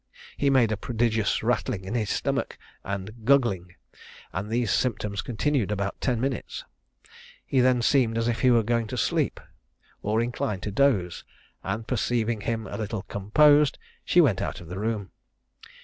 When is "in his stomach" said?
1.85-2.57